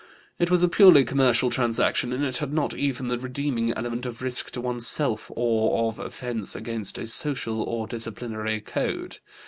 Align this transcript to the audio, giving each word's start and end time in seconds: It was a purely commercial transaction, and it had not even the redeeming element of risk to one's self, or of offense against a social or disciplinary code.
It 0.39 0.49
was 0.49 0.63
a 0.63 0.67
purely 0.67 1.05
commercial 1.05 1.51
transaction, 1.51 2.11
and 2.11 2.23
it 2.23 2.37
had 2.37 2.51
not 2.51 2.73
even 2.73 3.07
the 3.07 3.19
redeeming 3.19 3.71
element 3.73 4.07
of 4.07 4.23
risk 4.23 4.49
to 4.53 4.59
one's 4.59 4.87
self, 4.87 5.29
or 5.35 5.87
of 5.89 5.99
offense 5.99 6.55
against 6.55 6.97
a 6.97 7.05
social 7.05 7.61
or 7.61 7.85
disciplinary 7.85 8.61
code. 8.61 9.19